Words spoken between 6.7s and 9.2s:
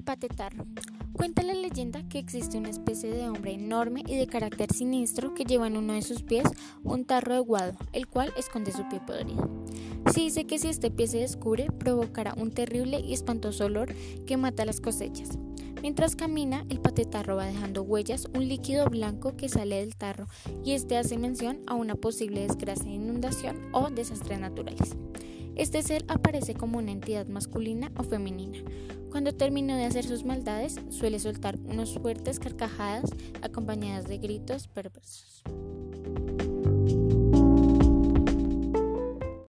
un tarro de guado, el cual esconde su pie